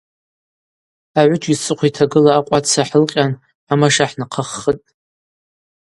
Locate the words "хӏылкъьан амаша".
2.89-4.05